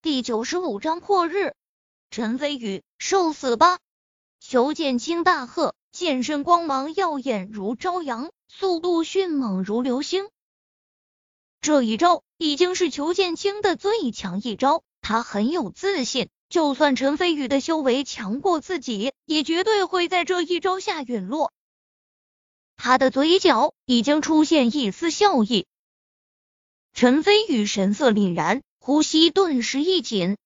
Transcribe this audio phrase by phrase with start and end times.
[0.00, 1.56] 第九十五章破日。
[2.08, 3.80] 陈飞宇，受死吧！
[4.38, 10.28] 裘剑清大喝，剑身光芒耀眼如朝阳，速度迅猛如流星。
[11.60, 21.52] 这一招已经是裘剑清的最强一招，他很有自信，就算陈飞宇的修为强过自己，也绝对会在这一招下陨落。
[22.76, 25.66] 他的嘴角已经出现一丝笑意。
[26.92, 30.38] 陈飞宇神色凛然，呼吸顿时一紧。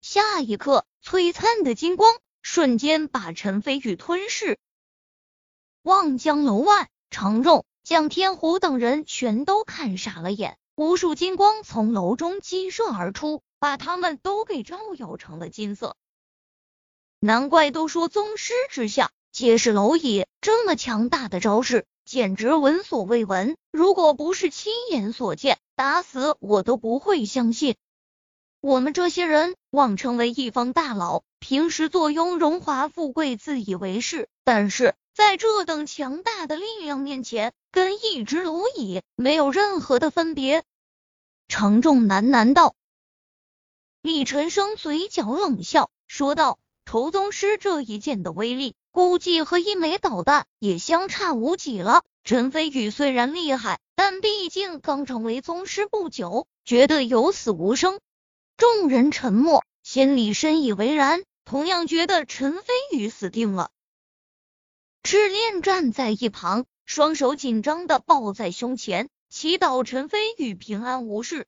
[0.00, 4.60] 下一刻，璀璨的金光瞬间把陈飞宇吞噬。
[5.82, 15.96] 望江楼外，程仲、蒋天虎等人全都看傻了眼，无数金光从楼中激射而出，把他们都给照耀成了金色。
[17.18, 19.10] 难怪都说宗师之下。
[19.32, 23.56] 皆是蝼蚁，这么强大的招式，简直闻所未闻。
[23.72, 27.76] 如果不是亲眼所见，打死我都不会相信。
[28.60, 40.64] 我们这些人妄称为一方大佬，平时坐拥荣华富贵，自以为是，但是在这等强大的力量面前，跟一只蝼蚁没有任何的分别。
[41.46, 42.74] 程仲喃喃道。
[44.00, 52.02] 李晨生嘴角冷笑，说道：“仇宗师这一剑的威力。”估计和一枚导弹也相差无几了。
[52.26, 58.00] 陈飞宇虽然厉害，但毕竟刚成为宗师不久，绝对有死无生。
[58.56, 63.70] 众人沉默，心里深以为然，同样觉得陈飞宇死定了。
[65.04, 71.46] 赤练站在一旁，双手紧张的抱在胸前，祈祷陈飞宇平安无事。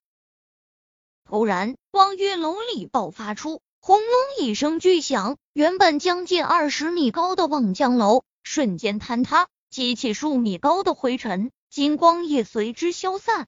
[1.24, 3.62] 突然，望月楼里爆发出。
[3.80, 13.46] 轰隆一声巨响，原本将近二十米高的望江楼瞬间坍塌，激起数米高的灰尘，金光也随之消散。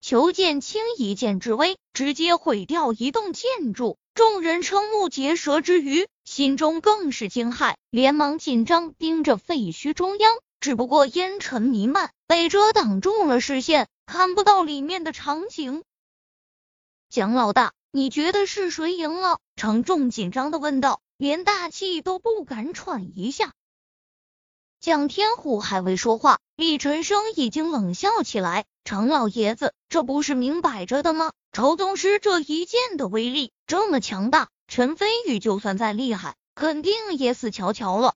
[0.00, 10.38] 裘剑清一剑之威，直接毁掉一栋建筑，众人瞠目结舌之余，心中更是惊骇，连忙紧张盯着废墟中央。
[10.58, 15.84] 只不过烟尘弥漫，被遮挡住了视线，看不到里面的场景。
[17.08, 17.72] 蒋老大。
[17.92, 19.38] 你觉得是谁赢了？
[19.54, 23.54] 程仲紧张的问道，连大气都不敢喘一下。
[24.86, 31.32] 蒋天虎还未说话，厉晨生已经冷笑起来：“程老爷子，这不是明摆着的吗？
[31.50, 38.14] 仇宗师这一剑的威力这么强大，陈飞宇就算再厉害，肯定也死翘翘了。”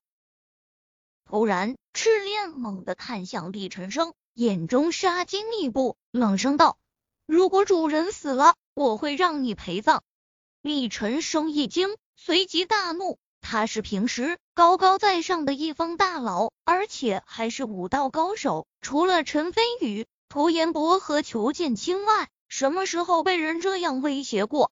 [1.28, 6.78] 突然，赤练猛地看向厉晨生，眼中杀机密布，冷声道
[7.26, 10.04] ：“如果主人死了。”我会让你陪葬。
[10.62, 13.18] 厉晨生一惊，随即大怒。
[13.40, 18.66] 他是平时高高在上的一方大佬，而且还是武道高手。
[18.80, 24.70] 除了陈飞宇、涂延博和裘剑清外，什么时候被人这样威胁过？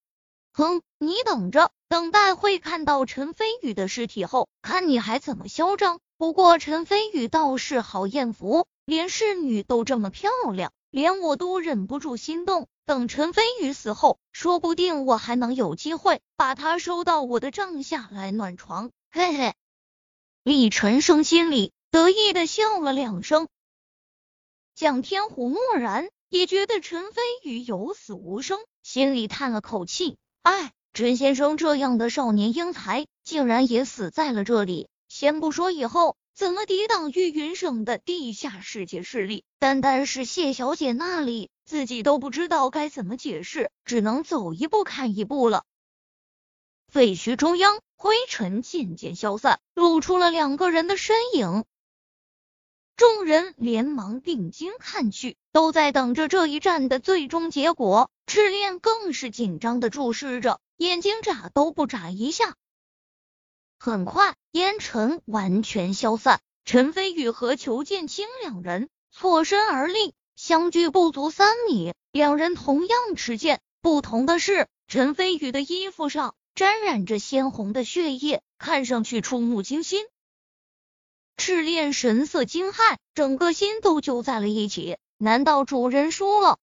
[0.53, 6.01] 哼，你等着，等待会看到陈飞宇的尸体后，看你还怎么嚣张。
[6.17, 12.67] 不过陈飞宇倒是好艳福，连侍女都这么漂亮，连我都忍不住心动。
[12.89, 18.93] 等陈飞宇死后，说不定我还能有机会把他收到我的帐下来暖床。
[19.11, 19.55] 嘿嘿，
[20.43, 23.47] 厉晨生心里得意的笑了两声。
[24.75, 30.17] 蒋天虎默然，也觉得陈飞宇有死无生，心里叹了口气。
[30.41, 34.89] 哎，陈先生这样的少年英才，竟然也死在了这里。
[35.09, 36.17] 先不说以后。
[36.39, 39.45] 怎么抵挡玉云省的地下世界势力？
[39.59, 45.65] 单单是谢小姐那里，自己都不知道该怎么解释，只能走一步看一步了。
[46.87, 51.65] 废墟中央，灰尘渐渐消散，露出了两个人的身影。
[52.95, 58.13] 众人连忙定睛看去，都在等着这一战的最终结果。
[58.27, 62.55] 赤练更是紧张的注视着，眼睛眨都不眨一下。
[63.81, 66.41] 很快，烟尘完全消散。
[66.65, 71.95] 陈飞宇和裘剑清两人错身而立，相距不足三米。
[72.13, 80.05] 两人同样持剑，不同的是，陈飞宇的衣服上沾染着鲜红的血液，看上去触目惊心。
[81.37, 84.99] 赤练神色惊骇，整个心都揪在了一起。
[85.17, 86.59] 难道主人输了？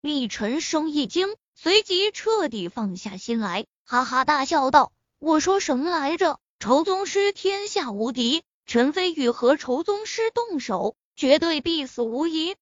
[0.00, 12.56] 厉晨生一惊，随即彻底放下心来，哈哈大笑道：“我说什么来着？”仇宗师天下无敌，陈飞宇和仇宗师动手，绝对必死无疑。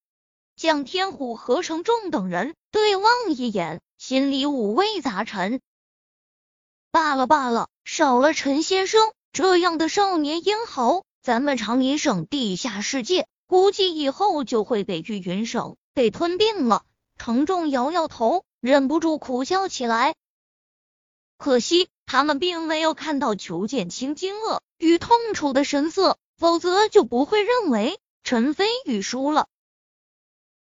[0.56, 5.60] 蒋天虎和程仲等人对望一眼，心里五味杂陈。
[6.90, 16.84] 罢了罢了，少了陈先生这样的少年英豪，咱们长林省地下世界估计以后就会被玉云省给吞并了。
[17.18, 20.16] 程仲摇摇头，忍不住苦笑起来。
[21.38, 29.48] 可惜他们并没有看到裘剑清惊愕与痛楚的神色，否则就不会认为陈飞宇输了。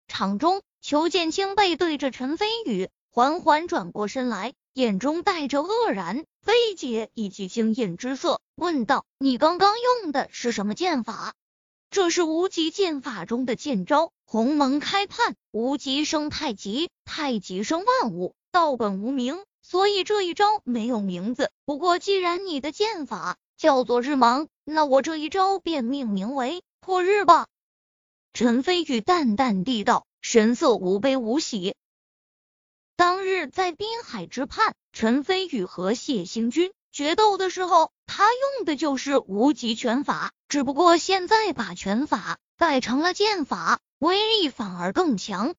[0.07, 9.73] 场中，裘剑清背对着陈飞宇，缓缓转过身来，眼中带着愕然、费解以及惊艳之色，问道：“你刚刚
[10.03, 11.33] 用的是什么剑法？”
[11.89, 21.49] 这是无极剑法中的剑招，鸿蒙开判，无极生太极，太极生万物，道本无名，所以这一招没有名字。
[21.63, 27.47] 不过既然你的剑法叫做日芒，那我这一招便命名为破日吧。
[28.33, 31.73] 陈飞宇淡淡地道，神色无悲无喜。
[32.97, 36.73] 当日在滨海之畔，陈飞宇和谢星君。
[36.91, 45.55] 决斗的时候，他用的就是无极拳法，只不过现在把拳法改成了剑法，威力反而更强。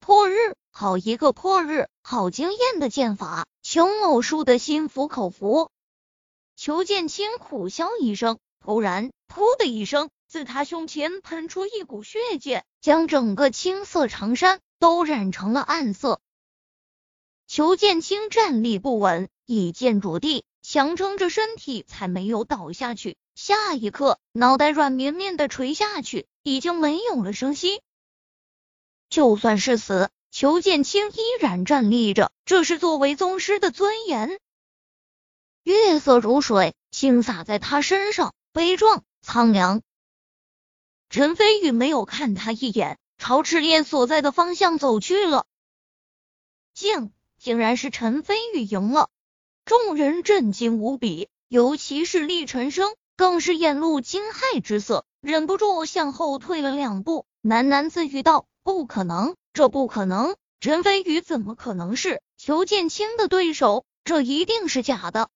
[0.00, 3.48] 破日，好一个破日，好惊艳的剑法！
[3.64, 5.72] 邱某输的心服口服。
[6.54, 16.20] 裘剑清苦笑一声，突然，噗的一声，自他胸前喷出一股血剑，将整个青色长衫都染成了暗色。
[17.48, 19.28] 裘剑清站立不稳。
[19.46, 23.16] 一剑着地，强撑着身体才没有倒下去。
[23.34, 27.82] 下一刻，脑袋软绵绵的垂下去，已经没有了声息。
[29.10, 34.38] 就算是死，裘剑清依然站立着，这是作为宗师的尊严。
[35.64, 39.82] 月色如水，倾洒在他身上，悲壮苍凉。
[41.10, 45.44] 陈飞宇没有看他一眼，朝赤练所在的方向走去了。
[46.72, 49.10] 竟竟然是陈飞宇赢了。
[49.64, 60.36] 众人震惊无比，尤其是厉晨生，更是眼露惊骇之色，忍不住向后退了两步，喃喃自语道：“不可能，这不可能！
[60.60, 63.84] 陈飞宇怎么可能是裘剑清的对手？
[64.04, 65.30] 这一定是假的！”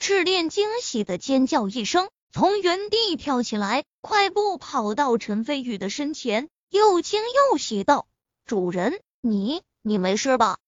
[0.00, 8.08] 赤练惊喜的尖叫一声，从原地跳起来，快步跑到陈飞宇的身前，又惊又喜道
[8.44, 10.58] ：“主人，你你没事吧？”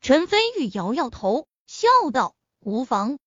[0.00, 2.36] 陈飞宇摇摇头，笑道。
[2.60, 3.18] 无妨。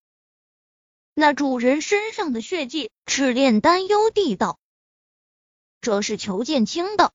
[1.13, 4.57] 那主人身上的血迹，赤练担忧地道
[5.81, 7.11] ：“这是裘剑清的。”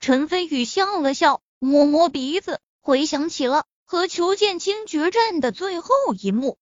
[0.00, 6.56] 陈飞宇笑了笑，摸摸鼻子，回想起了和裘剑清决战的最后一幕。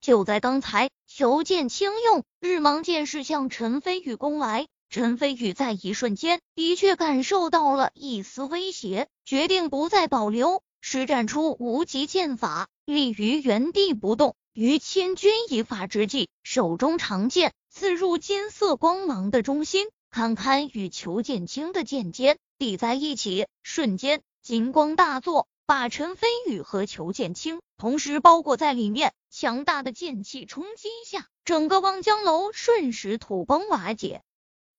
[0.00, 10.62] 就在刚才，裘剑清用日芒剑势向陈飞宇攻来，陈飞宇在一瞬间的确感受到了一丝威胁，决定不再保留。
[10.80, 14.36] 施展出无极剑法，立于原地不动。
[14.52, 23.48] 于千钧一发之际，手中长剑刺入金色光芒的中心，堪堪与裘剑清的剑尖抵在一起。
[23.62, 29.12] 瞬间，金光大作，把陈飞宇和裘剑清同时包裹在里面。
[29.30, 34.22] 强大的剑气冲击下，整个望江楼瞬时土崩瓦解。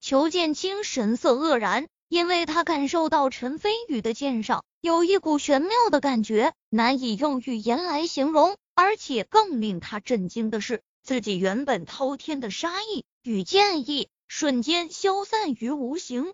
[0.01, 1.85] 裘剑清神色愕然。
[2.09, 8.57] 因为他感受到陈飞宇的剑上有一股玄妙的感觉，难以用语言来形容。
[8.73, 16.33] 而且更令他震惊的是，自己原本滔天的杀意与剑意瞬间消散于无形。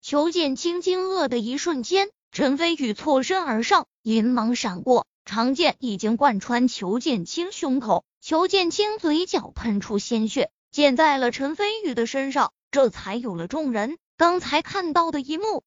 [0.00, 8.04] 裘剑清惊愕的一瞬间，陈飞宇错身而上，银芒闪过，长剑已经贯穿裘剑清胸口。
[8.20, 13.98] 裘剑清嘴角喷出鲜血，溅在了陈飞宇的身上，这才有了众人。
[14.16, 15.64] 刚才看到的一幕，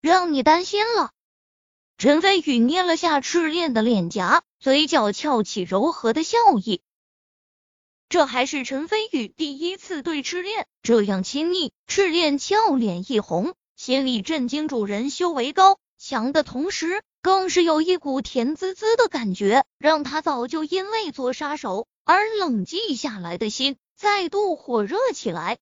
[0.00, 1.12] 让你担心了。
[1.96, 6.80] 陈飞宇捏了下赤练的脸颊，嘴角翘起柔和的笑意。
[8.08, 11.72] 这还是陈飞宇第一次对赤练这样亲昵。
[11.86, 25.58] 赤练俏脸一红，心里震惊，主人修为高强的同时，更是有一股甜滋滋的感觉，让他早就因为做杀手而冷静下来的心再度火热起来。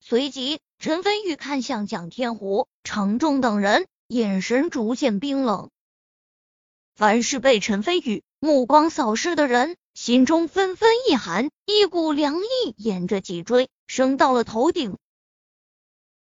[0.00, 5.68] 随即，陈飞宇看向蒋天虎、程仲等人，眼神逐渐冰冷。
[6.94, 14.96] 凡是被陈飞宇目光扫视的人，心中纷纷一寒，一股凉意沿着脊椎升到了头顶。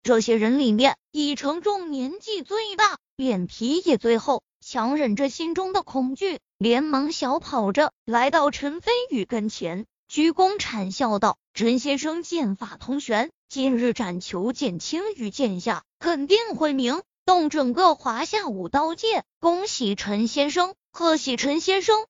[0.03, 9.85] 这些人里面，以程仲年纪最大，脸皮也最厚，强忍着心中的恐惧，连忙小跑着来到陈飞宇跟前。
[10.09, 19.23] 鞠躬谄笑道：“陈先生剑法通玄，今日斩裘剑青于剑下，肯定会名动整个华夏武刀界。
[19.39, 22.05] 恭喜陈先生，贺喜陈先生！”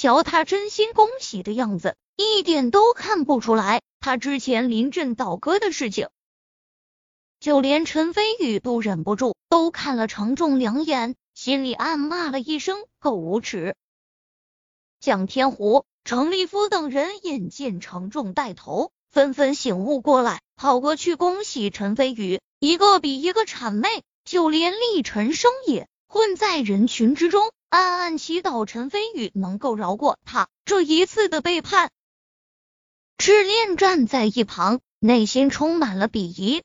[0.00, 6.08] 瞧他真心恭喜的样子，一点都看不出来他之前临阵倒戈的事情。
[7.40, 13.74] 就连陈飞宇都忍不住都看了程仲两眼，心里暗骂了一声够无耻。
[15.00, 23.88] 蒋天虎、程立夫等人眼见程仲带头，纷纷醒悟过来，跑过去恭喜陈飞宇，一个比一个谄媚，
[24.24, 27.50] 就连厉晨生也混在人群之中。
[27.70, 31.90] 暗暗祈祷陈飞宇能够饶过他这一次的背叛。
[33.18, 36.62] 赤练站在一旁，内心充满了鄙夷。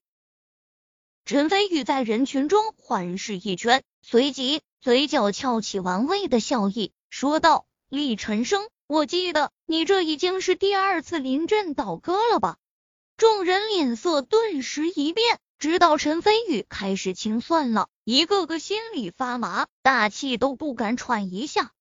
[1.26, 12.58] 陈飞宇在人群中环视一圈，随即嘴角翘起玩味的笑意，说道：“厉晨生，我记得你这已经是第二次临阵倒戈了吧？”
[13.18, 15.40] 众人脸色顿时一变。
[15.60, 21.72] 直到陈飞宇开始清算了，一个个心里发麻，大气都不敢喘一下。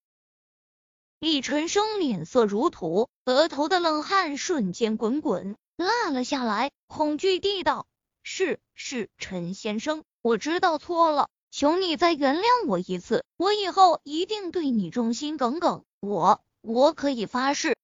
[1.19, 7.87] 厉晨生脸色如土，额头的冷汗瞬间滚滚落了下来，恐惧地道
[8.23, 15.85] ：“是是，陈先生，我知道错了，求你再原谅我一次，我以后一定对你忠心耿耿。
[16.01, 17.77] 我我可以发誓。”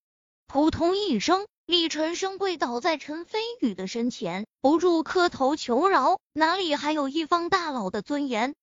[0.46, 1.46] 扑通一声。
[1.68, 8.54] 李晨生跪倒在陈飞宇的身前，不住磕头求饶，哪里还有一方大佬的尊严？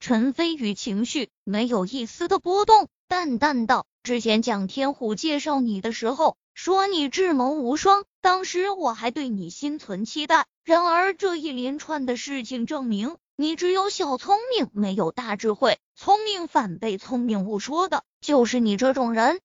[0.00, 10.46] 陈飞宇情绪没有一丝的波动，淡淡道：“之前蒋天虎介绍你的时候，说你智谋无双，当时我还对你心存期待。
[10.64, 19.40] 然而这一连串的事情证明，你只有小聪明，没有大智慧，聪明反被聪明误说的，就是你这种人。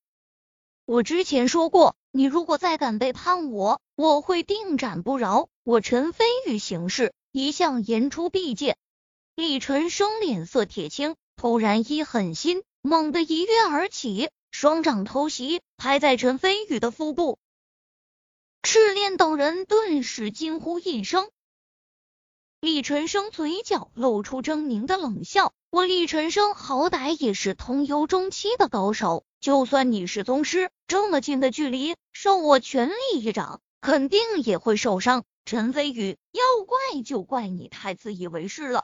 [0.86, 5.48] 我之前说过。”你如果再敢背叛我，我会定斩不饶。
[5.64, 8.78] 我陈飞宇行事一向言出必践。
[9.34, 17.40] 李晨生脸色铁青，突然一狠心，猛地一跃而起，双掌偷袭，拍在陈飞宇的腹部。
[18.62, 21.30] 赤练等人顿时惊呼一声。
[22.60, 35.24] 李晨生嘴角露出狰狞的冷笑：“我厉晨生好歹也是通幽中期的高手。”就算你是宗师，这么近的距离，受我全力一掌，肯定也会受伤。
[35.46, 38.84] 陈飞宇，要怪就怪你太自以为是了。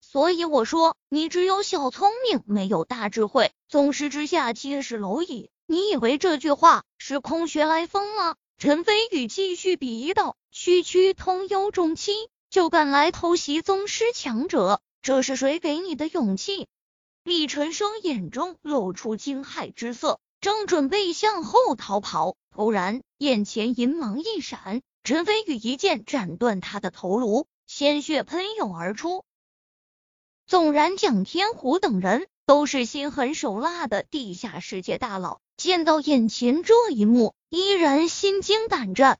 [0.00, 3.52] 所以我说，你只有小聪明，没有大智慧。
[3.68, 8.34] 宗师之下皆是蝼蚁，你以为这句话是空穴来风吗？
[8.56, 12.12] 陈飞宇继续比喻道：区区通幽中期，
[12.48, 16.68] 就敢来偷袭宗师强者，这是谁给你的勇气？
[17.24, 29.24] 厉晨生眼中露出惊骇之色，正准备向后逃跑，突然眼前银芒一闪，陈飞宇一剑斩断他的头颅，鲜血喷涌而出。
[30.46, 39.18] 纵然蒋天虎等人都是心狠手辣的地下世界大佬，见到眼前这一幕，依然心惊胆战。